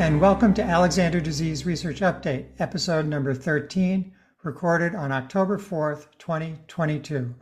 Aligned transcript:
And 0.00 0.18
welcome 0.18 0.54
to 0.54 0.62
Alexander 0.62 1.20
Disease 1.20 1.66
Research 1.66 2.00
Update, 2.00 2.46
episode 2.58 3.04
number 3.04 3.34
13, 3.34 4.10
recorded 4.42 4.94
on 4.94 5.12
October 5.12 5.58
4th, 5.58 6.06
2022. 6.18 7.34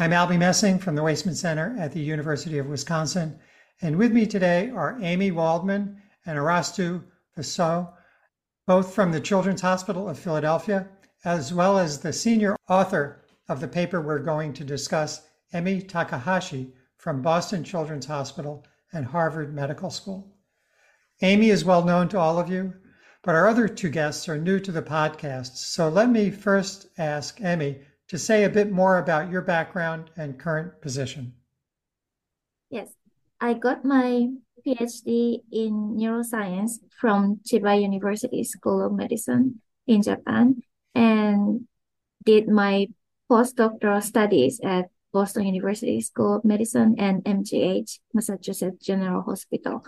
I'm 0.00 0.10
Albie 0.10 0.36
Messing 0.36 0.80
from 0.80 0.96
the 0.96 1.02
Waisman 1.02 1.36
Center 1.36 1.76
at 1.78 1.92
the 1.92 2.00
University 2.00 2.58
of 2.58 2.66
Wisconsin, 2.66 3.38
and 3.80 3.96
with 3.96 4.10
me 4.10 4.26
today 4.26 4.68
are 4.70 4.98
Amy 5.00 5.30
Waldman 5.30 6.02
and 6.26 6.36
Arastu 6.36 7.04
Vossough, 7.38 7.92
both 8.66 8.92
from 8.92 9.12
the 9.12 9.20
Children's 9.20 9.60
Hospital 9.60 10.08
of 10.08 10.18
Philadelphia, 10.18 10.88
as 11.24 11.54
well 11.54 11.78
as 11.78 12.00
the 12.00 12.12
senior 12.12 12.56
author 12.68 13.22
of 13.48 13.60
the 13.60 13.68
paper 13.68 14.00
we're 14.00 14.18
going 14.18 14.52
to 14.54 14.64
discuss, 14.64 15.28
Emi 15.54 15.88
Takahashi 15.88 16.74
from 16.96 17.22
Boston 17.22 17.62
Children's 17.62 18.06
Hospital 18.06 18.66
and 18.92 19.06
Harvard 19.06 19.54
Medical 19.54 19.88
School. 19.88 20.31
Amy 21.22 21.50
is 21.50 21.64
well 21.64 21.84
known 21.84 22.08
to 22.08 22.18
all 22.18 22.40
of 22.40 22.50
you, 22.50 22.74
but 23.22 23.36
our 23.36 23.46
other 23.46 23.68
two 23.68 23.88
guests 23.88 24.28
are 24.28 24.36
new 24.36 24.58
to 24.58 24.72
the 24.72 24.82
podcast. 24.82 25.54
So 25.54 25.88
let 25.88 26.10
me 26.10 26.32
first 26.32 26.88
ask 26.98 27.40
Amy 27.40 27.78
to 28.08 28.18
say 28.18 28.42
a 28.42 28.50
bit 28.50 28.72
more 28.72 28.98
about 28.98 29.30
your 29.30 29.42
background 29.42 30.10
and 30.16 30.36
current 30.36 30.82
position. 30.82 31.32
Yes, 32.70 32.88
I 33.40 33.54
got 33.54 33.84
my 33.84 34.30
PhD 34.66 35.42
in 35.52 35.94
neuroscience 35.94 36.82
from 37.00 37.38
Chiba 37.46 37.80
University 37.80 38.42
School 38.42 38.84
of 38.84 38.92
Medicine 38.92 39.60
in 39.86 40.02
Japan 40.02 40.60
and 40.92 41.68
did 42.24 42.48
my 42.48 42.88
postdoctoral 43.30 44.02
studies 44.02 44.60
at 44.64 44.86
Boston 45.12 45.46
University 45.46 46.00
School 46.00 46.34
of 46.34 46.44
Medicine 46.44 46.96
and 46.98 47.22
MGH, 47.22 48.00
Massachusetts 48.12 48.84
General 48.84 49.22
Hospital. 49.22 49.84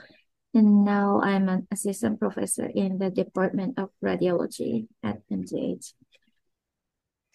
And 0.55 0.85
now 0.85 1.21
I'm 1.21 1.49
an 1.49 1.67
assistant 1.73 2.21
professor 2.21 2.65
in 2.65 2.99
the 2.99 3.11
Department 3.11 3.77
of 3.77 3.91
Radiology 4.03 4.87
at 5.03 5.19
MGH. 5.29 5.93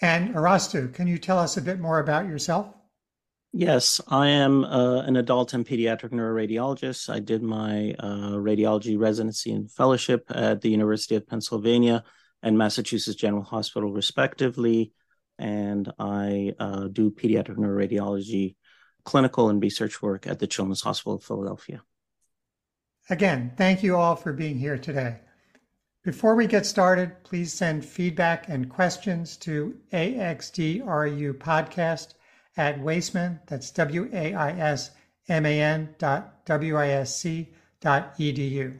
And 0.01 0.33
Arastu, 0.33 0.93
can 0.93 1.07
you 1.07 1.17
tell 1.17 1.37
us 1.37 1.57
a 1.57 1.61
bit 1.61 1.81
more 1.81 1.99
about 1.99 2.27
yourself? 2.27 2.73
Yes, 3.51 3.99
I 4.07 4.27
am 4.27 4.63
uh, 4.63 5.01
an 5.01 5.17
adult 5.17 5.53
and 5.53 5.65
pediatric 5.65 6.11
neuroradiologist. 6.11 7.09
I 7.09 7.19
did 7.19 7.43
my 7.43 7.93
uh, 7.99 8.37
radiology 8.37 8.97
residency 8.97 9.51
and 9.51 9.69
fellowship 9.69 10.25
at 10.29 10.61
the 10.61 10.69
University 10.69 11.15
of 11.15 11.27
Pennsylvania 11.27 12.03
and 12.41 12.57
Massachusetts 12.57 13.17
General 13.17 13.43
Hospital, 13.43 13.91
respectively. 13.91 14.93
And 15.37 15.91
I 15.99 16.53
uh, 16.59 16.87
do 16.87 17.11
pediatric 17.11 17.57
neuroradiology 17.57 18.55
clinical 19.03 19.49
and 19.49 19.61
research 19.61 20.01
work 20.01 20.27
at 20.27 20.39
the 20.39 20.47
Children's 20.47 20.81
Hospital 20.81 21.15
of 21.15 21.23
Philadelphia. 21.23 21.81
Again, 23.09 23.53
thank 23.57 23.81
you 23.81 23.95
all 23.95 24.15
for 24.15 24.33
being 24.33 24.59
here 24.59 24.77
today. 24.77 25.21
Before 26.03 26.35
we 26.35 26.45
get 26.45 26.67
started, 26.67 27.23
please 27.23 27.51
send 27.51 27.83
feedback 27.83 28.47
and 28.47 28.69
questions 28.69 29.35
to 29.37 29.75
axdrupodcast 29.91 32.13
at 32.55 32.79
Waisman, 32.79 33.39
that's 33.47 33.71
W-A-I-S-M-A-N 33.71 34.35
dot 35.97 36.45
W-I-S-C 36.45 37.49
dot 37.81 38.13
E-D-U. 38.17 38.79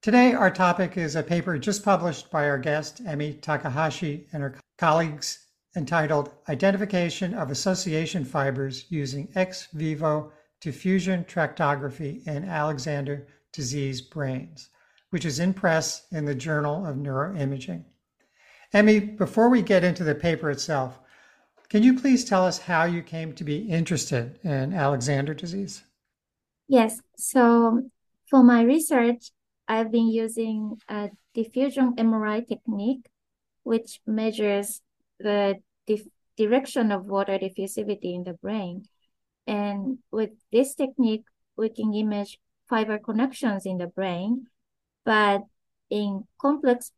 Today, 0.00 0.32
our 0.32 0.50
topic 0.50 0.96
is 0.96 1.16
a 1.16 1.22
paper 1.22 1.58
just 1.58 1.84
published 1.84 2.30
by 2.30 2.48
our 2.48 2.56
guest, 2.58 3.04
Emi 3.04 3.42
Takahashi, 3.42 4.26
and 4.32 4.42
her 4.42 4.58
colleagues 4.78 5.48
entitled 5.76 6.32
Identification 6.48 7.34
of 7.34 7.50
Association 7.50 8.24
Fibers 8.24 8.86
Using 8.90 9.28
Ex 9.34 9.66
Vivo 9.72 10.32
diffusion 10.64 11.22
tractography 11.24 12.26
in 12.26 12.42
Alexander 12.42 13.26
disease 13.52 14.00
brains, 14.00 14.70
which 15.10 15.26
is 15.26 15.38
in 15.38 15.52
press 15.52 16.06
in 16.10 16.24
the 16.24 16.34
Journal 16.34 16.86
of 16.86 16.96
Neuroimaging. 16.96 17.84
Emi, 18.72 19.14
before 19.18 19.50
we 19.50 19.60
get 19.60 19.84
into 19.84 20.04
the 20.04 20.14
paper 20.14 20.50
itself, 20.50 20.98
can 21.68 21.82
you 21.82 22.00
please 22.00 22.24
tell 22.24 22.46
us 22.46 22.58
how 22.58 22.84
you 22.84 23.02
came 23.02 23.34
to 23.34 23.44
be 23.44 23.58
interested 23.58 24.38
in 24.42 24.72
Alexander 24.72 25.34
disease? 25.34 25.84
Yes. 26.66 26.98
So 27.18 27.82
for 28.30 28.42
my 28.42 28.62
research, 28.62 29.32
I've 29.68 29.92
been 29.92 30.08
using 30.08 30.78
a 30.88 31.10
diffusion 31.34 31.94
MRI 31.96 32.48
technique, 32.48 33.06
which 33.64 34.00
measures 34.06 34.80
the 35.20 35.56
dif- 35.86 36.08
direction 36.38 36.90
of 36.90 37.04
water 37.04 37.38
diffusivity 37.38 38.14
in 38.14 38.24
the 38.24 38.32
brain. 38.32 38.86
And 39.46 39.98
with 40.10 40.30
this 40.52 40.74
technique, 40.74 41.24
we 41.56 41.68
can 41.68 41.92
image 41.94 42.38
fiber 42.68 42.98
connections 42.98 43.66
in 43.66 43.78
the 43.78 43.86
brain. 43.86 44.46
But 45.04 45.42
in 45.90 46.24
complex 46.40 46.92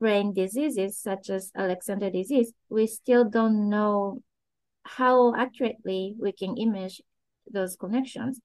brain 0.00 0.32
diseases 0.32 0.98
such 0.98 1.28
as 1.30 1.52
Alexander 1.54 2.10
disease, 2.10 2.52
we 2.68 2.86
still 2.86 3.24
don't 3.24 3.68
know 3.68 4.22
how 4.84 5.34
accurately 5.34 6.14
we 6.18 6.32
can 6.32 6.56
image 6.56 7.02
those 7.50 7.76
connections. 7.76 8.40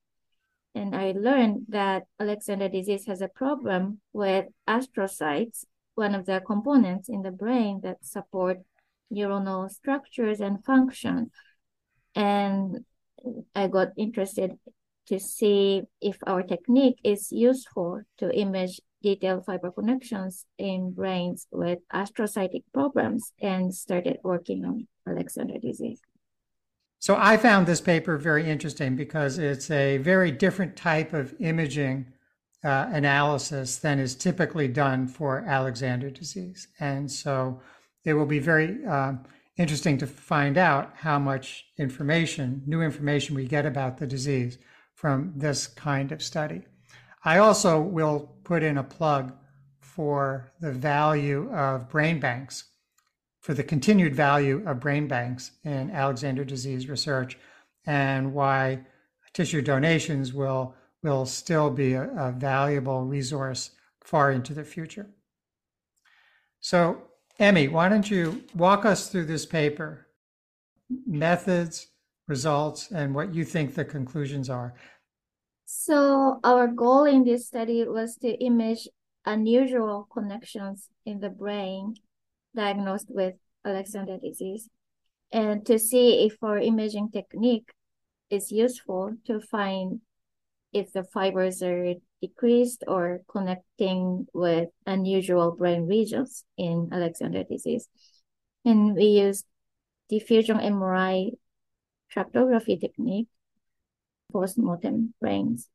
And 0.76 0.94
I 0.94 1.14
learned 1.16 1.68
that 1.70 2.04
Alexander 2.20 2.68
disease 2.68 3.06
has 3.06 3.22
a 3.22 3.30
problem 3.30 4.02
with 4.12 4.48
astrocytes, 4.68 5.64
one 5.96 6.14
of 6.14 6.26
the 6.26 6.42
components 6.46 7.08
in 7.08 7.22
the 7.22 7.32
brain 7.32 7.80
that 7.84 8.04
support 8.06 8.60
neuronal 9.12 9.72
structures 9.72 10.42
and 10.42 10.64
function. 10.66 11.32
And 12.14 12.84
I 13.56 13.68
got 13.68 13.90
interested 13.98 14.58
to 15.08 15.20
see 15.20 15.84
if 16.02 16.18
our 16.26 16.44
technique 16.44 17.00
is 17.04 17.32
useful 17.32 18.02
to 18.18 18.36
image 18.36 18.82
detailed 19.04 19.46
fiber 19.46 19.72
connections 19.72 20.46
in 20.58 20.92
brains 20.92 21.48
with 21.52 21.80
astrocytic 21.94 22.64
problems 22.74 23.34
and 23.40 23.74
started 23.74 24.18
working 24.24 24.66
on 24.66 24.88
Alexander 25.08 25.60
disease. 25.60 26.00
So 27.00 27.16
I 27.20 27.38
found 27.38 27.68
this 27.68 27.82
paper 27.82 28.18
very 28.18 28.50
interesting 28.50 28.96
because 28.96 29.38
it's 29.38 29.70
a 29.70 29.98
very 29.98 30.32
different 30.32 30.76
type 30.76 31.14
of 31.14 31.36
imaging 31.40 32.08
uh, 32.64 32.88
analysis 32.92 33.78
than 33.78 34.00
is 34.00 34.16
typically 34.16 34.68
done 34.68 35.08
for 35.08 35.44
Alexander 35.46 36.10
disease. 36.10 36.68
And 36.80 37.12
so 37.12 37.62
it 38.06 38.14
will 38.14 38.26
be 38.26 38.40
very 38.40 38.84
uh, 38.86 39.14
interesting 39.58 39.98
to 39.98 40.08
find 40.08 40.58
out 40.58 40.94
how 40.96 41.18
much 41.18 41.66
information, 41.78 42.62
new 42.66 42.82
information 42.82 43.36
we 43.36 43.46
get 43.46 43.66
about 43.66 43.98
the 43.98 44.08
disease 44.08 44.58
from 44.94 45.34
this 45.36 45.68
kind 45.68 46.12
of 46.12 46.22
study. 46.22 46.62
I 47.24 47.38
also 47.38 47.82
will 47.82 48.36
put 48.44 48.64
in 48.64 48.78
a 48.78 48.84
plug 48.84 49.34
for 49.80 50.52
the 50.60 50.72
value 50.72 51.52
of 51.54 51.90
brain 51.90 52.20
banks, 52.20 52.66
for 53.40 53.54
the 53.54 53.64
continued 53.64 54.16
value 54.16 54.62
of 54.68 54.80
brain 54.80 55.08
banks 55.08 55.52
in 55.64 55.90
Alexander 55.92 56.44
disease 56.44 56.90
research, 56.90 57.38
and 57.86 58.34
why 58.34 58.86
tissue 59.34 59.62
donations 59.62 60.34
will, 60.34 60.76
will 61.02 61.26
still 61.26 61.70
be 61.70 61.94
a, 61.94 62.10
a 62.18 62.32
valuable 62.32 63.06
resource 63.06 63.72
far 64.04 64.32
into 64.32 64.54
the 64.54 64.64
future. 64.64 65.08
So 66.60 67.04
Emi, 67.40 67.70
why 67.70 67.90
don't 67.90 68.10
you 68.10 68.44
walk 68.56 68.86
us 68.86 69.10
through 69.10 69.26
this 69.26 69.46
paper, 69.46 70.08
methods, 71.06 71.88
results, 72.28 72.92
and 72.92 73.14
what 73.14 73.36
you 73.36 73.44
think 73.44 73.76
the 73.76 73.84
conclusions 73.84 74.50
are? 74.50 74.74
So 75.66 76.40
our 76.44 76.68
goal 76.68 77.04
in 77.04 77.24
this 77.24 77.48
study 77.48 77.84
was 77.86 78.16
to 78.18 78.30
image 78.30 78.88
unusual 79.26 80.08
connections 80.14 80.90
in 81.06 81.20
the 81.20 81.30
brain 81.30 81.96
diagnosed 82.56 83.08
with 83.10 83.36
Alexander 83.66 84.18
disease 84.18 84.70
and 85.32 85.66
to 85.66 85.78
see 85.78 86.26
if 86.26 86.42
our 86.42 86.60
imaging 86.60 87.10
technique 87.12 87.70
is 88.30 88.52
useful 88.52 89.14
to 89.26 89.42
find 89.42 90.00
if 90.72 90.94
the 90.94 91.04
fibers 91.04 91.62
are 91.62 91.96
decreased 92.22 92.84
or 92.88 93.22
connecting 93.28 94.28
with 94.34 94.70
unusual 94.86 95.52
brain 95.52 95.88
regions 95.88 96.44
in 96.58 96.90
Alexander 96.92 97.44
disease. 97.44 97.88
And 98.64 98.96
we 98.96 99.06
use 99.06 99.44
diffusion 100.10 100.58
MRI 100.58 101.32
tractography 102.14 102.80
technique 102.80 103.28
post-mortem 104.32 105.14
brains. 105.20 105.70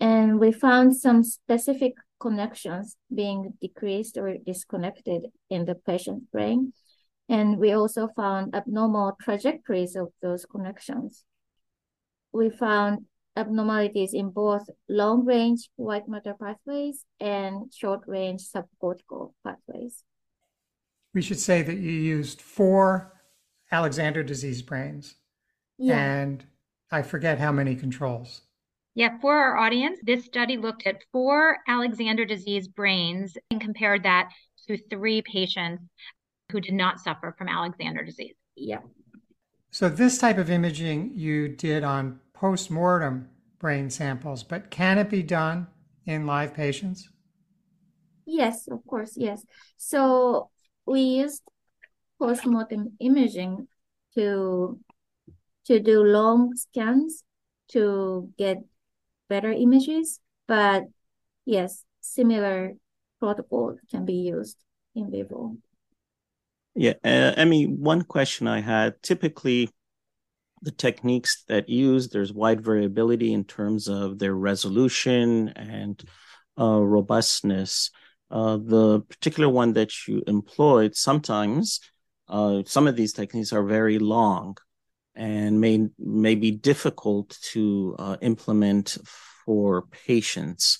And 0.00 0.40
we 0.40 0.52
found 0.52 0.96
some 0.96 1.22
specific 1.22 1.94
connections 2.18 2.96
being 3.14 3.54
decreased 3.60 4.16
or 4.16 4.36
disconnected 4.44 5.26
in 5.50 5.64
the 5.64 5.74
patient's 5.74 6.26
brain. 6.32 6.72
And 7.28 7.58
we 7.58 7.72
also 7.72 8.08
found 8.08 8.54
abnormal 8.54 9.16
trajectories 9.22 9.96
of 9.96 10.08
those 10.20 10.44
connections. 10.44 11.24
We 12.32 12.50
found 12.50 13.06
abnormalities 13.36 14.14
in 14.14 14.30
both 14.30 14.68
long 14.88 15.24
range 15.24 15.68
white 15.76 16.08
matter 16.08 16.34
pathways 16.40 17.04
and 17.20 17.72
short 17.72 18.00
range 18.06 18.42
subcortical 18.42 19.32
pathways. 19.44 20.04
We 21.12 21.22
should 21.22 21.40
say 21.40 21.62
that 21.62 21.78
you 21.78 21.90
used 21.90 22.40
four 22.40 23.12
Alexander 23.70 24.22
disease 24.22 24.62
brains 24.62 25.14
yeah. 25.78 25.98
and 25.98 26.44
I 26.90 27.02
forget 27.02 27.38
how 27.38 27.52
many 27.52 27.74
controls. 27.74 28.42
Yeah, 28.94 29.18
for 29.20 29.34
our 29.36 29.56
audience, 29.56 29.98
this 30.04 30.24
study 30.24 30.56
looked 30.56 30.86
at 30.86 31.02
four 31.10 31.58
Alexander 31.66 32.24
disease 32.24 32.68
brains 32.68 33.36
and 33.50 33.60
compared 33.60 34.04
that 34.04 34.30
to 34.68 34.78
three 34.88 35.22
patients 35.22 35.82
who 36.52 36.60
did 36.60 36.74
not 36.74 37.00
suffer 37.00 37.34
from 37.36 37.48
Alexander 37.48 38.04
disease. 38.04 38.34
Yeah. 38.54 38.78
So 39.72 39.88
this 39.88 40.18
type 40.18 40.38
of 40.38 40.50
imaging 40.50 41.12
you 41.16 41.48
did 41.48 41.82
on 41.82 42.20
post-mortem 42.34 43.28
brain 43.58 43.88
samples, 43.88 44.42
but 44.42 44.70
can 44.70 44.98
it 44.98 45.08
be 45.08 45.22
done 45.22 45.66
in 46.04 46.26
live 46.26 46.52
patients? 46.54 47.08
Yes, 48.26 48.68
of 48.68 48.84
course, 48.86 49.14
yes. 49.16 49.44
So 49.76 50.50
we 50.86 51.00
used 51.00 51.42
post-mortem 52.18 52.96
imaging 53.00 53.68
to 54.14 54.78
to 55.66 55.80
do 55.80 56.02
long 56.02 56.54
scans 56.56 57.24
to 57.68 58.30
get 58.36 58.58
better 59.28 59.50
images, 59.50 60.20
but 60.46 60.84
yes, 61.46 61.84
similar 62.00 62.74
protocol 63.18 63.76
can 63.90 64.04
be 64.04 64.14
used 64.14 64.58
in 64.94 65.10
vivo. 65.10 65.56
Yeah, 66.76 66.94
uh, 67.04 67.32
I 67.36 67.44
mean, 67.44 67.80
one 67.80 68.02
question 68.02 68.46
I 68.48 68.60
had 68.60 69.00
typically 69.02 69.70
the 70.64 70.70
techniques 70.70 71.44
that 71.48 71.68
use 71.68 72.08
there's 72.08 72.32
wide 72.32 72.64
variability 72.64 73.32
in 73.32 73.44
terms 73.44 73.86
of 73.86 74.18
their 74.18 74.34
resolution 74.34 75.48
and 75.50 76.02
uh, 76.58 76.80
robustness. 76.80 77.90
Uh, 78.30 78.56
the 78.56 79.00
particular 79.02 79.48
one 79.48 79.74
that 79.74 79.92
you 80.08 80.22
employed, 80.26 80.96
sometimes 80.96 81.80
uh, 82.28 82.62
some 82.66 82.88
of 82.88 82.96
these 82.96 83.12
techniques 83.12 83.52
are 83.52 83.62
very 83.62 83.98
long 83.98 84.56
and 85.14 85.60
may 85.60 85.86
may 85.98 86.34
be 86.34 86.50
difficult 86.50 87.36
to 87.52 87.94
uh, 87.98 88.16
implement 88.22 88.96
for 89.44 89.82
patients. 90.06 90.78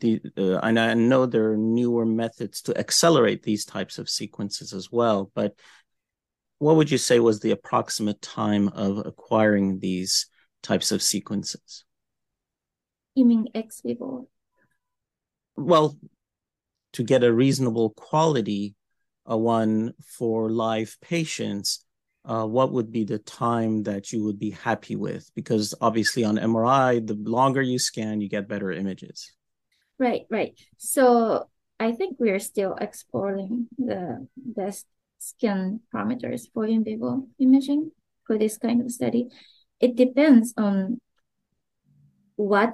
The, 0.00 0.20
uh, 0.36 0.58
and 0.62 0.78
I 0.78 0.94
know 0.94 1.26
there 1.26 1.52
are 1.52 1.56
newer 1.56 2.06
methods 2.06 2.62
to 2.62 2.78
accelerate 2.78 3.42
these 3.42 3.64
types 3.64 3.98
of 3.98 4.08
sequences 4.08 4.72
as 4.72 4.90
well. 4.90 5.30
But 5.34 5.54
what 6.60 6.76
would 6.76 6.90
you 6.90 6.98
say 6.98 7.18
was 7.18 7.40
the 7.40 7.52
approximate 7.52 8.20
time 8.20 8.68
of 8.68 9.04
acquiring 9.06 9.80
these 9.80 10.26
types 10.62 10.92
of 10.92 11.02
sequences? 11.02 11.84
You 13.14 13.24
mean 13.24 13.48
ex 13.54 13.80
vivo? 13.80 14.28
Well, 15.56 15.96
to 16.92 17.02
get 17.02 17.24
a 17.24 17.32
reasonable 17.32 17.90
quality 17.90 18.74
uh, 19.28 19.38
one 19.38 19.94
for 20.04 20.50
live 20.50 20.98
patients, 21.00 21.82
uh, 22.26 22.44
what 22.44 22.72
would 22.72 22.92
be 22.92 23.04
the 23.04 23.18
time 23.20 23.82
that 23.84 24.12
you 24.12 24.22
would 24.24 24.38
be 24.38 24.50
happy 24.50 24.96
with? 24.96 25.30
Because 25.34 25.74
obviously 25.80 26.24
on 26.24 26.36
MRI, 26.36 27.06
the 27.06 27.14
longer 27.14 27.62
you 27.62 27.78
scan, 27.78 28.20
you 28.20 28.28
get 28.28 28.48
better 28.48 28.70
images. 28.70 29.32
Right, 29.98 30.26
right. 30.28 30.52
So 30.76 31.48
I 31.78 31.92
think 31.92 32.18
we're 32.20 32.38
still 32.38 32.74
exploring 32.78 33.68
the 33.78 34.28
best 34.36 34.84
scan 35.20 35.80
parameters 35.94 36.48
for 36.52 36.66
in 36.66 36.82
vivo 36.82 37.28
imaging 37.38 37.92
for 38.26 38.38
this 38.38 38.56
kind 38.56 38.80
of 38.80 38.90
study. 38.90 39.28
It 39.78 39.94
depends 39.94 40.54
on 40.56 40.98
what 42.36 42.72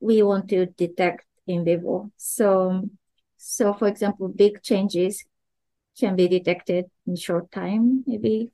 we 0.00 0.22
want 0.22 0.48
to 0.48 0.66
detect 0.66 1.24
in 1.46 1.64
vivo. 1.64 2.10
So, 2.16 2.88
so 3.36 3.74
for 3.74 3.88
example, 3.88 4.28
big 4.28 4.62
changes 4.62 5.24
can 5.98 6.16
be 6.16 6.28
detected 6.28 6.86
in 7.06 7.16
short 7.16 7.52
time, 7.52 8.04
maybe 8.06 8.50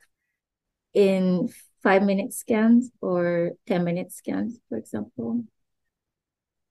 in 0.95 1.49
five 1.83 2.03
minute 2.03 2.33
scans 2.33 2.91
or 3.01 3.53
10 3.67 3.85
minute 3.85 4.13
scans, 4.13 4.59
for 4.69 4.79
example. 4.79 5.45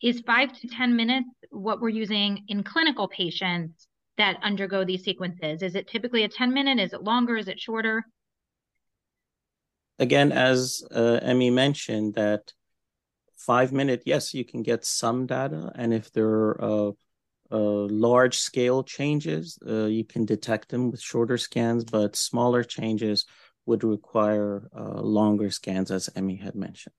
Is 0.01 0.21
five 0.21 0.51
to 0.59 0.67
10 0.67 0.95
minutes 0.95 1.29
what 1.49 1.79
we're 1.79 1.89
using 1.89 2.43
in 2.47 2.63
clinical 2.63 3.07
patients 3.07 3.87
that 4.21 4.37
undergo 4.43 4.85
these 4.85 5.03
sequences? 5.03 5.63
Is 5.63 5.73
it 5.73 5.87
typically 5.87 6.23
a 6.23 6.29
10 6.29 6.53
minute? 6.53 6.79
Is 6.79 6.93
it 6.93 7.01
longer? 7.03 7.37
Is 7.37 7.47
it 7.47 7.59
shorter? 7.59 8.05
Again, 9.97 10.31
as 10.31 10.83
uh, 10.91 11.19
Emi 11.23 11.51
mentioned, 11.51 12.13
that 12.13 12.53
five 13.35 13.71
minute, 13.71 14.03
yes, 14.05 14.33
you 14.33 14.45
can 14.45 14.61
get 14.61 14.85
some 14.85 15.25
data. 15.25 15.71
And 15.75 15.91
if 15.91 16.11
there 16.11 16.29
are 16.29 16.63
uh, 16.63 16.91
uh, 17.51 17.87
large 17.89 18.37
scale 18.37 18.83
changes, 18.83 19.57
uh, 19.67 19.85
you 19.85 20.05
can 20.05 20.25
detect 20.25 20.69
them 20.69 20.91
with 20.91 21.01
shorter 21.01 21.37
scans, 21.37 21.83
but 21.83 22.15
smaller 22.15 22.63
changes 22.63 23.25
would 23.65 23.83
require 23.83 24.69
uh, 24.77 25.01
longer 25.01 25.49
scans, 25.49 25.89
as 25.89 26.09
Emi 26.09 26.39
had 26.39 26.55
mentioned. 26.55 26.95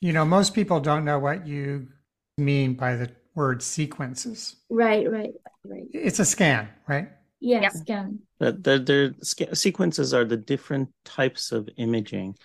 You 0.00 0.12
know, 0.12 0.24
most 0.24 0.52
people 0.54 0.80
don't 0.80 1.04
know 1.04 1.18
what 1.20 1.46
you 1.46 1.88
mean 2.36 2.74
by 2.74 2.96
the 2.96 3.10
word 3.34 3.62
sequences. 3.62 4.56
Right, 4.68 5.10
right, 5.10 5.32
right. 5.68 5.84
It's 5.92 6.18
a 6.18 6.24
scan, 6.24 6.68
right? 6.86 7.08
Yeah, 7.40 7.62
Yep. 7.62 7.72
scan. 7.72 8.18
The, 8.40 8.52
the, 8.52 8.78
the 9.18 9.24
sca- 9.24 9.56
sequences 9.56 10.14
are 10.14 10.24
the 10.24 10.36
different 10.36 10.90
types 11.04 11.52
of 11.52 11.68
imaging 11.76 12.36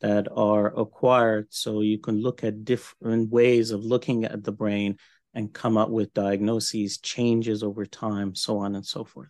that 0.00 0.28
are 0.30 0.78
acquired. 0.78 1.48
So 1.50 1.80
you 1.80 1.98
can 1.98 2.20
look 2.20 2.44
at 2.44 2.64
different 2.64 3.30
ways 3.30 3.70
of 3.70 3.84
looking 3.84 4.24
at 4.24 4.44
the 4.44 4.52
brain 4.52 4.98
and 5.34 5.52
come 5.52 5.76
up 5.76 5.90
with 5.90 6.14
diagnoses, 6.14 6.98
changes 6.98 7.62
over 7.62 7.86
time, 7.86 8.34
so 8.34 8.58
on 8.58 8.74
and 8.74 8.84
so 8.84 9.04
forth. 9.04 9.28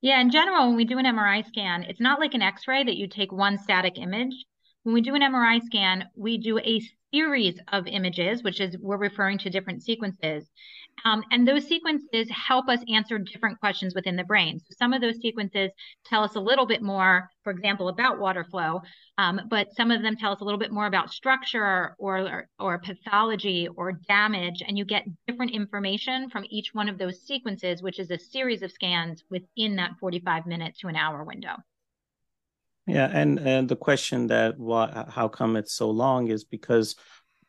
Yeah, 0.00 0.20
in 0.20 0.30
general, 0.30 0.68
when 0.68 0.76
we 0.76 0.84
do 0.84 0.98
an 0.98 1.06
MRI 1.06 1.42
scan, 1.42 1.82
it's 1.82 2.00
not 2.00 2.20
like 2.20 2.34
an 2.34 2.42
X-ray 2.42 2.84
that 2.84 2.96
you 2.96 3.08
take 3.08 3.32
one 3.32 3.58
static 3.58 3.98
image. 3.98 4.32
When 4.84 4.94
we 4.94 5.00
do 5.00 5.14
an 5.14 5.22
MRI 5.22 5.58
scan, 5.64 6.08
we 6.14 6.38
do 6.38 6.58
a 6.58 6.80
series 7.12 7.58
of 7.72 7.86
images, 7.86 8.42
which 8.42 8.60
is 8.60 8.76
we're 8.78 8.96
referring 8.96 9.38
to 9.38 9.50
different 9.50 9.82
sequences. 9.82 10.48
Um, 11.04 11.22
and 11.30 11.46
those 11.46 11.66
sequences 11.66 12.28
help 12.30 12.68
us 12.68 12.80
answer 12.92 13.18
different 13.18 13.60
questions 13.60 13.94
within 13.94 14.16
the 14.16 14.24
brain. 14.24 14.58
So 14.58 14.74
some 14.78 14.92
of 14.92 15.00
those 15.00 15.20
sequences 15.20 15.70
tell 16.04 16.24
us 16.24 16.34
a 16.34 16.40
little 16.40 16.66
bit 16.66 16.82
more, 16.82 17.30
for 17.44 17.50
example, 17.50 17.88
about 17.88 18.18
water 18.18 18.44
flow, 18.44 18.82
um, 19.16 19.40
but 19.48 19.74
some 19.74 19.90
of 19.90 20.02
them 20.02 20.16
tell 20.16 20.32
us 20.32 20.40
a 20.40 20.44
little 20.44 20.58
bit 20.58 20.72
more 20.72 20.86
about 20.86 21.10
structure 21.10 21.62
or, 21.62 21.96
or, 21.98 22.48
or 22.58 22.78
pathology 22.78 23.68
or 23.76 23.92
damage. 24.08 24.62
And 24.66 24.76
you 24.76 24.84
get 24.84 25.04
different 25.26 25.52
information 25.52 26.30
from 26.30 26.46
each 26.50 26.70
one 26.72 26.88
of 26.88 26.98
those 26.98 27.22
sequences, 27.22 27.82
which 27.82 27.98
is 27.98 28.10
a 28.10 28.18
series 28.18 28.62
of 28.62 28.72
scans 28.72 29.22
within 29.30 29.76
that 29.76 29.92
45 30.00 30.46
minute 30.46 30.76
to 30.80 30.88
an 30.88 30.96
hour 30.96 31.24
window. 31.24 31.56
Yeah, 32.88 33.10
and 33.12 33.38
and 33.38 33.68
the 33.68 33.76
question 33.76 34.28
that 34.28 34.58
why 34.58 35.04
how 35.10 35.28
come 35.28 35.56
it's 35.56 35.74
so 35.74 35.90
long 35.90 36.28
is 36.28 36.44
because 36.44 36.96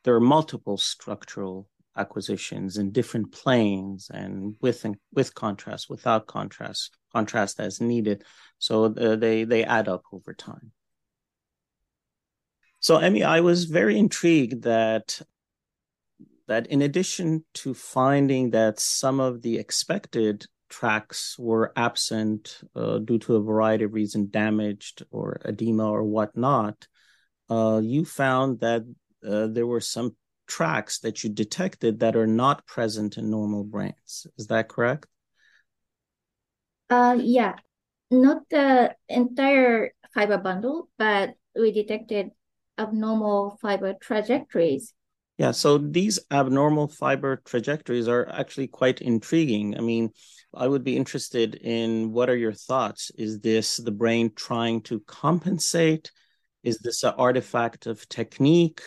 there 0.04 0.14
are 0.14 0.20
multiple 0.20 0.78
structural 0.78 1.70
acquisitions 1.96 2.78
in 2.78 2.92
different 2.92 3.32
planes 3.32 4.12
and 4.14 4.56
with 4.60 4.84
and 4.84 4.98
with 5.14 5.34
contrast, 5.34 5.90
without 5.90 6.28
contrast, 6.28 6.98
contrast 7.14 7.62
as 7.62 7.80
needed. 7.80 8.26
So 8.58 8.86
uh, 8.86 9.16
they 9.16 9.46
they 9.46 9.64
add 9.64 9.88
up 9.88 10.04
over 10.12 10.34
time. 10.34 10.74
So 12.82 12.98
Emi, 12.98 13.26
I 13.26 13.40
was 13.40 13.64
very 13.64 13.98
intrigued 13.98 14.64
that 14.64 15.22
that 16.48 16.68
in 16.68 16.82
addition 16.82 17.46
to 17.54 17.74
finding 17.74 18.50
that 18.50 18.80
some 18.80 19.22
of 19.22 19.42
the 19.42 19.58
expected 19.58 20.46
tracts 20.70 21.38
were 21.38 21.74
absent 21.76 22.62
uh, 22.76 23.00
due 23.00 23.20
to 23.20 23.36
a 23.36 23.42
variety 23.42 23.84
of 23.86 23.94
reasons, 23.94 24.30
damaged 24.30 25.04
or 25.12 25.40
edema 25.44 25.90
or 25.90 26.04
whatnot, 26.04 26.88
uh, 27.50 27.82
you 27.84 28.06
found 28.06 28.60
that 28.60 28.84
uh, 29.28 29.48
there 29.48 29.68
were 29.68 29.82
some 29.82 30.16
tracts 30.48 31.00
that 31.00 31.24
you 31.24 31.30
detected 31.30 32.00
that 32.00 32.16
are 32.16 32.28
not 32.28 32.66
present 32.66 33.18
in 33.18 33.30
normal 33.30 33.64
brains. 33.64 34.28
Is 34.38 34.48
that 34.48 34.70
correct? 34.70 35.08
Uh, 36.90 37.18
yeah, 37.20 37.56
not 38.10 38.50
the 38.50 38.96
entire 39.08 39.94
fiber 40.14 40.38
bundle, 40.38 40.90
but 40.98 41.36
we 41.56 41.72
detected 41.72 42.32
abnormal 42.78 43.58
fiber 43.62 43.94
trajectories. 43.94 44.94
Yeah, 45.38 45.52
so 45.52 45.78
these 45.78 46.20
abnormal 46.32 46.90
fiber 46.90 47.42
trajectories 47.46 48.08
are 48.08 48.28
actually 48.30 48.68
quite 48.68 49.02
intriguing. 49.02 49.78
I 49.78 49.82
mean, 49.82 50.12
I 50.54 50.68
would 50.68 50.84
be 50.84 50.98
interested 50.98 51.56
in 51.56 52.12
what 52.12 52.30
are 52.30 52.36
your 52.36 52.54
thoughts? 52.54 53.12
Is 53.18 53.40
this 53.40 53.78
the 53.78 53.92
brain 53.92 54.32
trying 54.36 54.82
to 54.84 55.00
compensate? 55.02 56.12
Is 56.64 56.80
this 56.80 57.04
an 57.04 57.14
artifact 57.18 57.86
of 57.86 58.08
technique? 58.10 58.82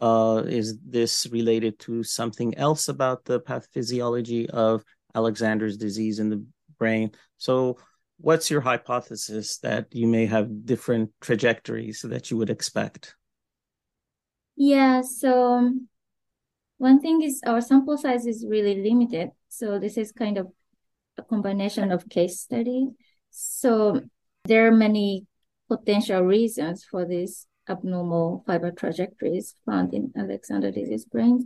Uh, 0.00 0.42
is 0.46 0.78
this 0.86 1.26
related 1.32 1.78
to 1.80 2.02
something 2.02 2.56
else 2.56 2.88
about 2.88 3.24
the 3.24 3.40
pathophysiology 3.40 4.46
of 4.46 4.84
Alexander's 5.14 5.76
disease 5.76 6.18
in 6.18 6.28
the 6.28 6.44
brain? 6.78 7.10
So, 7.38 7.78
what's 8.18 8.50
your 8.50 8.60
hypothesis 8.60 9.58
that 9.58 9.86
you 9.92 10.06
may 10.06 10.26
have 10.26 10.66
different 10.66 11.10
trajectories 11.20 12.02
that 12.02 12.30
you 12.30 12.36
would 12.36 12.50
expect? 12.50 13.16
Yeah, 14.56 15.02
so 15.02 15.54
um, 15.54 15.88
one 16.78 17.00
thing 17.00 17.22
is 17.22 17.40
our 17.46 17.60
sample 17.60 17.96
size 17.96 18.26
is 18.26 18.44
really 18.48 18.82
limited. 18.82 19.30
So 19.48 19.78
this 19.78 19.96
is 19.96 20.12
kind 20.12 20.36
of 20.36 20.48
a 21.18 21.22
combination 21.22 21.92
of 21.92 22.08
case 22.08 22.40
studies. 22.40 22.88
So 23.30 24.00
there 24.44 24.66
are 24.66 24.72
many 24.72 25.26
potential 25.68 26.22
reasons 26.22 26.84
for 26.84 27.04
this 27.04 27.46
abnormal 27.68 28.42
fiber 28.46 28.70
trajectories 28.70 29.54
found 29.66 29.92
in 29.92 30.12
Alexander 30.16 30.70
disease 30.70 31.04
brains. 31.04 31.44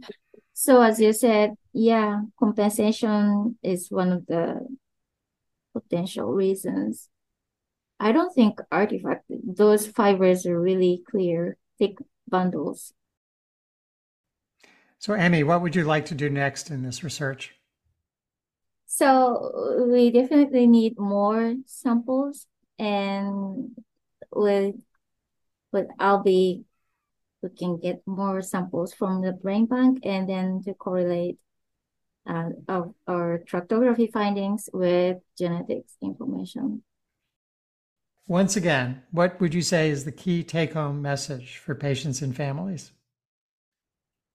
So 0.53 0.83
as 0.83 1.01
you 1.01 1.13
said, 1.13 1.55
yeah, 1.73 2.21
compensation 2.39 3.59
is 3.63 3.89
one 3.91 4.13
of 4.13 4.27
the 4.27 4.67
potential 5.73 6.33
reasons. 6.33 7.09
I 7.99 8.13
don't 8.13 8.35
think 8.35 8.61
artifact, 8.71 9.25
those 9.29 9.87
fibers 9.87 10.47
are 10.47 10.61
really 10.61 11.03
clear, 11.11 11.57
thick 11.79 11.97
bundles. 12.29 12.93
So 14.99 15.17
Amy, 15.17 15.43
what 15.43 15.63
would 15.63 15.75
you 15.75 15.85
like 15.85 16.05
to 16.07 16.15
do 16.15 16.31
next 16.31 16.71
in 16.71 16.83
this 16.83 17.03
research? 17.03 17.55
So 18.95 19.89
we 19.91 20.11
definitely 20.11 20.67
need 20.67 20.99
more 20.99 21.55
samples 21.65 22.47
and 22.79 23.71
with 24.31 24.77
with 25.73 25.89
Albie 25.99 26.65
we 27.41 27.49
can 27.49 27.81
get 27.81 28.03
more 28.07 28.43
samples 28.43 28.93
from 28.93 29.23
the 29.23 29.33
brain 29.33 29.65
bank 29.65 30.01
and 30.05 30.29
then 30.29 30.63
to 30.65 30.75
correlate 30.75 31.39
uh, 32.29 32.51
of 32.69 32.95
our 33.09 33.39
tractography 33.39 34.13
findings 34.13 34.69
with 34.75 35.17
genetics 35.39 35.97
information. 36.03 36.83
Once 38.29 38.57
again, 38.57 39.03
what 39.11 39.41
would 39.41 39.55
you 39.55 39.63
say 39.63 39.89
is 39.89 40.05
the 40.05 40.13
key 40.13 40.45
take 40.45 40.75
home 40.75 41.01
message 41.01 41.57
for 41.57 41.75
patients 41.75 42.21
and 42.21 42.37
families? 42.37 42.93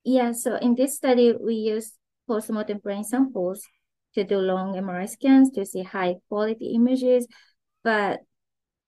Yeah, 0.04 0.32
so 0.32 0.56
in 0.56 0.74
this 0.74 0.96
study, 0.96 1.36
we 1.40 1.54
used 1.54 1.94
postmortem 2.28 2.80
brain 2.80 3.04
samples 3.04 3.62
to 4.18 4.24
do 4.24 4.40
long 4.40 4.74
MRI 4.74 5.08
scans 5.08 5.52
to 5.52 5.66
see 5.66 5.84
high 5.84 6.16
quality 6.28 6.74
images, 6.74 7.28
but 7.84 8.22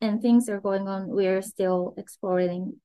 and 0.01 0.21
things 0.21 0.49
are 0.49 0.59
going 0.59 0.87
on. 0.87 1.07
We're 1.09 1.43
still 1.43 1.93
exploring 1.97 2.81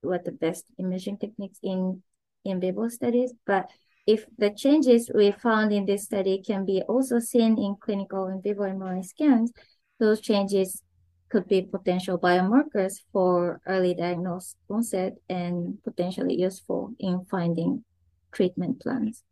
what 0.00 0.24
the 0.24 0.32
best 0.32 0.64
imaging 0.78 1.18
techniques 1.18 1.58
in 1.62 2.02
in 2.44 2.60
vivo 2.60 2.88
studies. 2.88 3.34
But 3.46 3.68
if 4.06 4.24
the 4.38 4.50
changes 4.50 5.10
we 5.14 5.32
found 5.32 5.72
in 5.72 5.84
this 5.84 6.04
study 6.04 6.42
can 6.44 6.64
be 6.64 6.82
also 6.88 7.18
seen 7.18 7.58
in 7.58 7.76
clinical 7.78 8.26
in 8.28 8.40
vivo 8.40 8.62
MRI 8.62 9.04
scans, 9.04 9.52
those 10.00 10.20
changes 10.20 10.82
could 11.28 11.46
be 11.46 11.62
potential 11.62 12.18
biomarkers 12.18 12.94
for 13.12 13.60
early 13.66 13.94
diagnosed 13.94 14.56
onset 14.68 15.14
and 15.28 15.78
potentially 15.84 16.40
useful 16.40 16.92
in 16.98 17.24
finding 17.30 17.84
treatment 18.32 18.80
plans. 18.80 19.24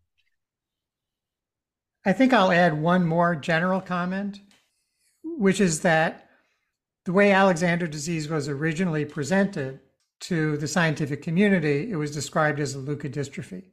I 2.04 2.12
think 2.12 2.32
I'll 2.32 2.52
add 2.52 2.80
one 2.80 3.04
more 3.04 3.34
general 3.36 3.80
comment, 3.80 4.40
which 5.22 5.60
is 5.60 5.80
that 5.80 6.28
the 7.04 7.12
way 7.12 7.32
Alexander 7.32 7.86
disease 7.86 8.28
was 8.28 8.48
originally 8.48 9.04
presented 9.04 9.80
to 10.20 10.56
the 10.58 10.68
scientific 10.68 11.22
community, 11.22 11.90
it 11.90 11.96
was 11.96 12.10
described 12.10 12.60
as 12.60 12.74
a 12.74 12.78
leukodystrophy, 12.78 13.64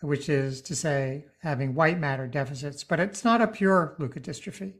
which 0.00 0.28
is 0.28 0.62
to 0.62 0.74
say 0.74 1.26
having 1.40 1.74
white 1.74 1.98
matter 1.98 2.26
deficits, 2.26 2.84
but 2.84 3.00
it's 3.00 3.24
not 3.24 3.40
a 3.40 3.48
pure 3.48 3.96
leukodystrophy. 3.98 4.74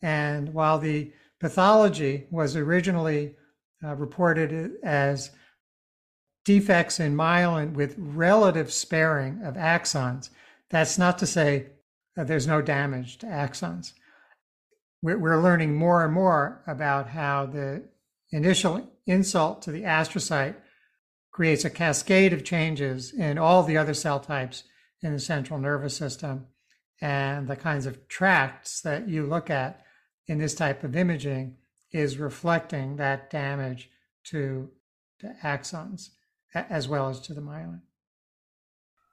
And 0.00 0.52
while 0.52 0.78
the 0.78 1.12
pathology 1.38 2.26
was 2.30 2.56
originally 2.56 3.36
uh, 3.84 3.94
reported 3.96 4.72
as 4.82 5.30
defects 6.44 6.98
in 6.98 7.14
myelin 7.14 7.74
with 7.74 7.94
relative 7.98 8.72
sparing 8.72 9.42
of 9.42 9.54
axons, 9.54 10.30
that's 10.70 10.98
not 10.98 11.18
to 11.18 11.26
say 11.26 11.66
there's 12.16 12.46
no 12.46 12.60
damage 12.62 13.18
to 13.18 13.26
axons. 13.26 13.92
We're, 15.02 15.18
we're 15.18 15.42
learning 15.42 15.74
more 15.74 16.04
and 16.04 16.12
more 16.12 16.62
about 16.66 17.08
how 17.08 17.46
the 17.46 17.88
initial 18.30 18.90
insult 19.06 19.62
to 19.62 19.72
the 19.72 19.82
astrocyte 19.82 20.56
creates 21.32 21.64
a 21.64 21.70
cascade 21.70 22.32
of 22.32 22.44
changes 22.44 23.12
in 23.12 23.38
all 23.38 23.62
the 23.62 23.76
other 23.76 23.94
cell 23.94 24.20
types 24.20 24.64
in 25.02 25.12
the 25.12 25.18
central 25.18 25.58
nervous 25.58 25.96
system. 25.96 26.46
And 27.00 27.48
the 27.48 27.56
kinds 27.56 27.86
of 27.86 28.06
tracts 28.06 28.80
that 28.82 29.08
you 29.08 29.26
look 29.26 29.50
at 29.50 29.82
in 30.28 30.38
this 30.38 30.54
type 30.54 30.84
of 30.84 30.94
imaging 30.94 31.56
is 31.90 32.18
reflecting 32.18 32.96
that 32.96 33.30
damage 33.30 33.90
to, 34.24 34.70
to 35.18 35.34
axons 35.42 36.10
as 36.54 36.86
well 36.86 37.08
as 37.08 37.18
to 37.20 37.34
the 37.34 37.40
myelin. 37.40 37.80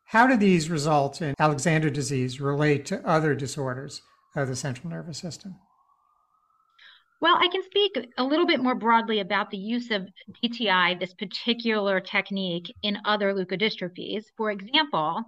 How 0.09 0.25
do 0.25 0.35
these 0.35 0.71
results 0.71 1.21
in 1.21 1.35
Alexander 1.37 1.91
disease 1.91 2.41
relate 2.41 2.83
to 2.87 3.07
other 3.07 3.35
disorders 3.35 4.01
of 4.35 4.47
the 4.47 4.55
central 4.55 4.89
nervous 4.89 5.19
system? 5.19 5.57
Well, 7.21 7.35
I 7.37 7.47
can 7.47 7.61
speak 7.61 7.95
a 8.17 8.23
little 8.23 8.47
bit 8.47 8.59
more 8.59 8.73
broadly 8.73 9.19
about 9.19 9.51
the 9.51 9.59
use 9.59 9.91
of 9.91 10.07
DTI, 10.43 10.99
this 10.99 11.13
particular 11.13 11.99
technique, 11.99 12.73
in 12.81 12.97
other 13.05 13.35
leukodystrophies. 13.35 14.23
For 14.35 14.49
example, 14.49 15.21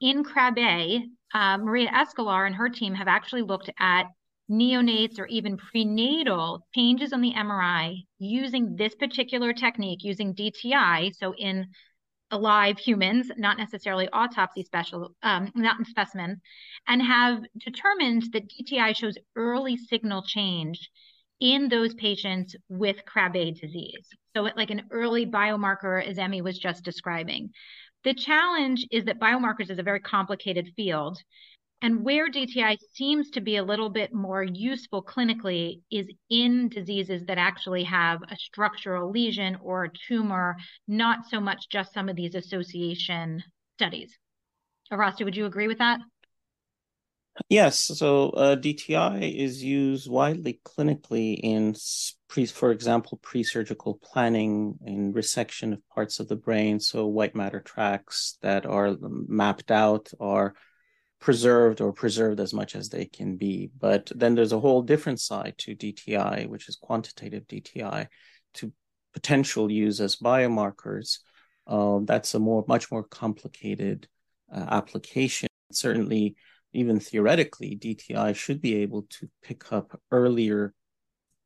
in 0.00 0.22
Krabbe, 0.22 1.00
uh, 1.34 1.58
Maria 1.58 1.90
Escolar 1.92 2.46
and 2.46 2.54
her 2.54 2.68
team 2.68 2.94
have 2.94 3.08
actually 3.08 3.42
looked 3.42 3.68
at 3.80 4.04
neonates 4.48 5.18
or 5.18 5.26
even 5.26 5.56
prenatal 5.56 6.64
changes 6.72 7.12
on 7.12 7.20
the 7.20 7.34
MRI 7.34 7.96
using 8.20 8.76
this 8.76 8.94
particular 8.94 9.52
technique, 9.52 10.04
using 10.04 10.36
DTI. 10.36 11.16
So 11.16 11.34
in 11.34 11.66
alive 12.30 12.78
humans, 12.78 13.30
not 13.36 13.58
necessarily 13.58 14.08
autopsy 14.12 14.62
special, 14.62 15.14
um, 15.22 15.50
not 15.54 15.78
in 15.78 15.84
specimens, 15.84 16.38
and 16.88 17.02
have 17.02 17.42
determined 17.58 18.24
that 18.32 18.48
DTI 18.48 18.96
shows 18.96 19.16
early 19.36 19.76
signal 19.76 20.22
change 20.22 20.90
in 21.40 21.68
those 21.68 21.94
patients 21.94 22.54
with 22.68 22.96
Krabbe 23.06 23.58
disease. 23.58 24.08
So 24.36 24.42
like 24.56 24.70
an 24.70 24.82
early 24.90 25.26
biomarker, 25.26 26.06
as 26.06 26.18
Emi 26.18 26.42
was 26.42 26.58
just 26.58 26.84
describing. 26.84 27.50
The 28.04 28.14
challenge 28.14 28.86
is 28.90 29.04
that 29.06 29.20
biomarkers 29.20 29.70
is 29.70 29.78
a 29.78 29.82
very 29.82 30.00
complicated 30.00 30.72
field. 30.76 31.18
And 31.82 32.04
where 32.04 32.30
DTI 32.30 32.76
seems 32.92 33.30
to 33.30 33.40
be 33.40 33.56
a 33.56 33.64
little 33.64 33.88
bit 33.88 34.12
more 34.12 34.42
useful 34.42 35.02
clinically 35.02 35.80
is 35.90 36.06
in 36.28 36.68
diseases 36.68 37.24
that 37.26 37.38
actually 37.38 37.84
have 37.84 38.20
a 38.22 38.36
structural 38.36 39.10
lesion 39.10 39.56
or 39.62 39.84
a 39.84 39.90
tumor, 40.06 40.56
not 40.86 41.20
so 41.30 41.40
much 41.40 41.70
just 41.70 41.94
some 41.94 42.10
of 42.10 42.16
these 42.16 42.34
association 42.34 43.42
studies. 43.78 44.18
Arastu, 44.92 45.24
would 45.24 45.36
you 45.36 45.46
agree 45.46 45.68
with 45.68 45.78
that? 45.78 46.00
Yes, 47.48 47.78
so 47.78 48.30
uh, 48.30 48.56
DTI 48.56 49.34
is 49.34 49.62
used 49.64 50.10
widely 50.10 50.60
clinically 50.64 51.40
in, 51.42 51.74
pre, 52.28 52.44
for 52.44 52.72
example, 52.72 53.18
pre-surgical 53.22 53.98
planning 54.02 54.78
in 54.84 55.14
resection 55.14 55.72
of 55.72 55.88
parts 55.88 56.20
of 56.20 56.28
the 56.28 56.36
brain. 56.36 56.80
So 56.80 57.06
white 57.06 57.34
matter 57.34 57.60
tracts 57.60 58.36
that 58.42 58.66
are 58.66 58.96
mapped 59.00 59.70
out 59.70 60.10
are 60.20 60.54
preserved 61.20 61.80
or 61.80 61.92
preserved 61.92 62.40
as 62.40 62.54
much 62.54 62.74
as 62.74 62.88
they 62.88 63.04
can 63.04 63.36
be. 63.36 63.70
But 63.78 64.10
then 64.14 64.34
there's 64.34 64.52
a 64.52 64.60
whole 64.60 64.82
different 64.82 65.20
side 65.20 65.54
to 65.58 65.76
DTI, 65.76 66.48
which 66.48 66.68
is 66.68 66.76
quantitative 66.76 67.46
DTI, 67.46 68.06
to 68.54 68.72
potential 69.12 69.70
use 69.70 70.00
as 70.00 70.16
biomarkers. 70.16 71.18
Uh, 71.66 72.00
that's 72.04 72.34
a 72.34 72.38
more 72.38 72.64
much 72.66 72.90
more 72.90 73.04
complicated 73.04 74.08
uh, 74.52 74.66
application. 74.70 75.48
Certainly, 75.72 76.36
even 76.72 76.98
theoretically, 76.98 77.76
DTI 77.76 78.34
should 78.34 78.60
be 78.60 78.76
able 78.76 79.02
to 79.10 79.28
pick 79.42 79.72
up 79.72 80.00
earlier 80.10 80.74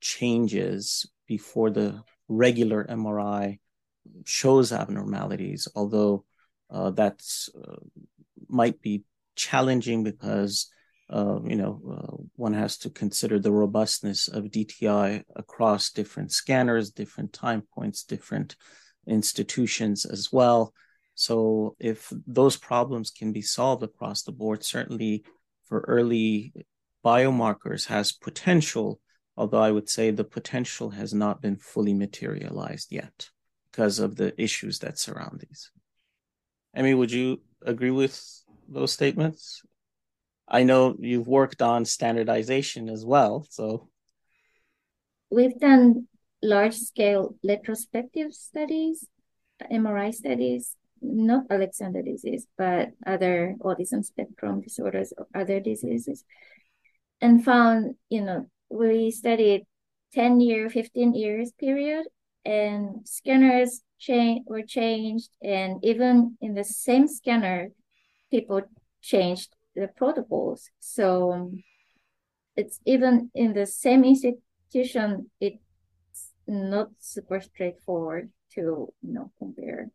changes 0.01 1.07
before 1.27 1.71
the 1.71 2.03
regular 2.29 2.85
MRI 2.85 3.59
shows 4.25 4.73
abnormalities, 4.73 5.67
although 5.75 6.25
uh, 6.71 6.91
that's 6.91 7.51
uh, 7.57 7.77
might 8.49 8.81
be 8.81 9.03
challenging 9.37 10.05
because 10.05 10.71
uh, 11.11 11.39
you 11.45 11.57
know 11.57 11.81
uh, 11.91 12.17
one 12.37 12.55
has 12.55 12.79
to 12.79 12.91
consider 12.91 13.39
the 13.39 13.53
robustness 13.53 14.29
of 14.29 14.45
DTI 14.45 15.23
across 15.37 15.91
different 15.91 16.33
scanners, 16.33 16.91
different 16.91 17.33
time 17.33 17.63
points, 17.75 18.05
different 18.05 18.57
institutions 19.07 20.05
as 20.05 20.33
well. 20.33 20.73
So 21.15 21.77
if 21.79 22.13
those 22.27 22.57
problems 22.57 23.11
can 23.11 23.33
be 23.33 23.43
solved 23.43 23.83
across 23.83 24.23
the 24.23 24.33
board, 24.33 24.65
certainly 24.65 25.25
for 25.69 25.85
early 25.87 26.53
biomarkers 27.05 27.87
has 27.87 28.13
potential, 28.13 29.01
although 29.37 29.61
I 29.63 29.71
would 29.71 29.89
say 29.89 30.11
the 30.11 30.25
potential 30.25 30.91
has 30.91 31.15
not 31.15 31.41
been 31.41 31.57
fully 31.57 31.95
materialized 31.95 32.91
yet 32.91 33.31
because 33.71 33.99
of 33.99 34.17
the 34.17 34.41
issues 34.41 34.81
that 34.81 34.99
surround 34.99 35.41
these. 35.41 35.71
Emi, 36.77 36.97
would 36.97 37.13
you 37.13 37.41
agree 37.63 37.91
with 37.91 38.21
those 38.69 38.93
statements? 38.93 39.63
I 40.47 40.63
know 40.65 40.95
you've 40.99 41.27
worked 41.27 41.63
on 41.63 41.85
standardization 41.85 42.89
as 42.89 43.05
well, 43.05 43.47
so 43.49 43.89
we've 45.31 45.59
done 45.59 46.07
large 46.43 46.77
scale 46.77 47.35
retrospective 47.43 48.35
studies, 48.35 49.07
MRI 49.73 50.13
studies, 50.13 50.77
not 51.01 51.45
Alexander 51.51 52.03
disease, 52.03 52.47
but 52.59 52.91
other 53.07 53.57
autism 53.61 54.05
spectrum 54.05 54.61
disorders 54.61 55.13
or 55.17 55.27
other 55.35 55.61
diseases, 55.61 56.25
and 57.21 57.45
found, 57.45 57.95
you 58.11 58.21
know, 58.21 58.47
we 58.69 59.11
studied 59.11 59.67
10 60.13 60.41
year, 60.41 60.69
15 60.69 61.15
years 61.15 61.53
period, 61.53 62.07
and 62.45 63.07
scanners 63.07 63.81
change 63.99 64.43
were 64.47 64.63
changed, 64.63 65.31
and 65.43 65.83
even 65.83 66.37
in 66.41 66.55
the 66.55 66.65
same 66.65 67.09
scanner, 67.09 67.71
people 68.35 68.63
changed 69.01 69.55
the 69.77 69.89
protocols. 69.97 70.71
So 70.81 71.53
it's 72.57 72.81
even 72.85 73.31
in 73.33 73.55
the 73.55 73.67
same 73.67 74.03
institution, 74.05 75.31
it's 75.41 75.59
not 76.49 76.89
super 76.99 77.41
straightforward 77.41 78.31
to 78.55 78.93
you 79.07 79.13
know 79.15 79.31
compare. 79.39 79.91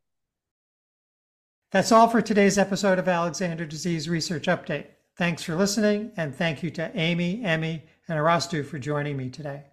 That's 1.72 1.92
all 1.92 2.08
for 2.08 2.22
today's 2.22 2.58
episode 2.58 2.98
of 2.98 3.08
Alexander 3.08 3.66
Disease 3.66 4.08
Research 4.08 4.48
Update. 4.48 4.88
Thanks 5.18 5.44
for 5.44 5.56
listening, 5.56 6.12
and 6.16 6.34
thank 6.34 6.64
you 6.64 6.70
to 6.72 6.92
Amy, 6.96 7.42
Emi, 7.44 7.82
and 8.08 8.18
Arastu 8.18 8.66
for 8.66 8.80
joining 8.80 9.18
me 9.18 9.30
today. 9.30 9.64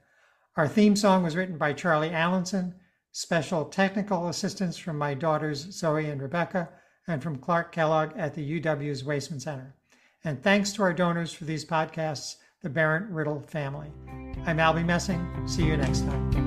Our 0.56 0.66
theme 0.66 0.96
song 0.96 1.23
was 1.23 1.37
written 1.37 1.56
by 1.56 1.73
Charlie 1.73 2.11
Allenson. 2.11 2.75
Special 3.12 3.64
technical 3.64 4.28
assistance 4.28 4.76
from 4.76 4.99
my 4.99 5.14
daughters 5.14 5.61
Zoe 5.70 6.11
and 6.11 6.20
Rebecca, 6.20 6.68
and 7.06 7.22
from 7.22 7.38
Clark 7.38 7.72
Kellogg 7.72 8.12
at 8.16 8.34
the 8.34 8.60
UW's 8.60 9.02
Waisman 9.02 9.40
Center. 9.40 9.75
And 10.25 10.42
thanks 10.42 10.72
to 10.72 10.82
our 10.82 10.92
donors 10.92 11.32
for 11.32 11.44
these 11.44 11.64
podcasts, 11.64 12.36
the 12.62 12.70
Barrett 12.70 13.08
Riddle 13.10 13.40
family. 13.40 13.92
I'm 14.44 14.58
Albie 14.58 14.84
Messing. 14.84 15.46
See 15.46 15.64
you 15.64 15.76
next 15.76 16.00
time. 16.00 16.45